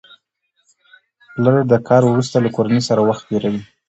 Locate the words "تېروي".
3.27-3.61